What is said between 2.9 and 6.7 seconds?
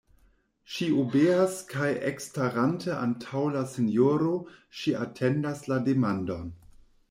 antaŭ la sinjoro, ŝi atendas la demandon.